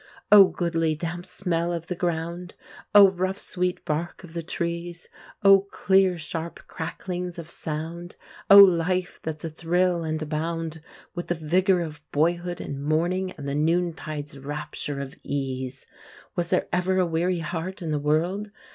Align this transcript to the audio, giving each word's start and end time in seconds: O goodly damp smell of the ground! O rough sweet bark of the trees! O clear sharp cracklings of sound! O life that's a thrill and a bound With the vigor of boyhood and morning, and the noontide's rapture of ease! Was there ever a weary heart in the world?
O 0.31 0.47
goodly 0.47 0.95
damp 0.95 1.27
smell 1.27 1.71
of 1.71 1.85
the 1.85 1.93
ground! 1.95 2.55
O 2.95 3.07
rough 3.11 3.37
sweet 3.37 3.85
bark 3.85 4.23
of 4.23 4.33
the 4.33 4.41
trees! 4.41 5.07
O 5.43 5.59
clear 5.59 6.17
sharp 6.17 6.59
cracklings 6.65 7.37
of 7.37 7.47
sound! 7.51 8.15
O 8.49 8.57
life 8.57 9.19
that's 9.21 9.45
a 9.45 9.49
thrill 9.51 10.03
and 10.03 10.19
a 10.19 10.25
bound 10.25 10.81
With 11.13 11.27
the 11.27 11.35
vigor 11.35 11.81
of 11.81 12.01
boyhood 12.11 12.59
and 12.59 12.83
morning, 12.83 13.29
and 13.37 13.47
the 13.47 13.53
noontide's 13.53 14.39
rapture 14.39 14.99
of 15.01 15.13
ease! 15.21 15.85
Was 16.35 16.47
there 16.49 16.67
ever 16.73 16.97
a 16.97 17.05
weary 17.05 17.41
heart 17.41 17.83
in 17.83 17.91
the 17.91 17.99
world? 17.99 18.49